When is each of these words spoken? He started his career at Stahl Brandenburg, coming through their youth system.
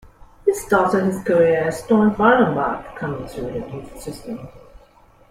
He 0.47 0.53
started 0.55 1.03
his 1.05 1.21
career 1.21 1.57
at 1.65 1.75
Stahl 1.75 2.09
Brandenburg, 2.09 2.83
coming 2.95 3.27
through 3.27 3.51
their 3.51 3.69
youth 3.69 4.01
system. 4.01 4.47